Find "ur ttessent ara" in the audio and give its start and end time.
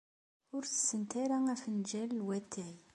0.55-1.37